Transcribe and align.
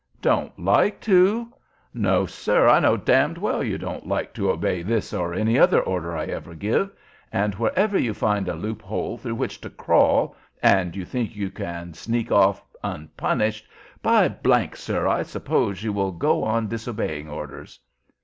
"Don't 0.19 0.57
like 0.57 0.99
to? 1.01 1.53
No 1.93 2.25
sir, 2.25 2.67
I 2.67 2.79
know 2.79 2.97
d 2.97 3.13
d 3.13 3.39
well 3.39 3.63
you 3.63 3.77
don't 3.77 4.07
like 4.07 4.33
to 4.33 4.49
obey 4.49 4.81
this 4.81 5.13
or 5.13 5.31
any 5.35 5.59
other 5.59 5.79
order 5.79 6.17
I 6.17 6.25
ever 6.25 6.55
gave, 6.55 6.89
and 7.31 7.53
wherever 7.53 7.99
you 7.99 8.15
find 8.15 8.49
a 8.49 8.55
loop 8.55 8.81
hole 8.81 9.19
through 9.19 9.35
which 9.35 9.61
to 9.61 9.69
crawl, 9.69 10.35
and 10.63 10.95
you 10.95 11.05
think 11.05 11.35
you 11.35 11.51
can 11.51 11.93
sneak 11.93 12.31
off 12.31 12.63
unpunished, 12.83 13.67
by, 14.01 14.33
sir, 14.73 15.07
I 15.07 15.21
suppose 15.21 15.83
you 15.83 15.93
will 15.93 16.11
go 16.13 16.43
on 16.45 16.67
disobeying 16.67 17.29
orders. 17.29 17.79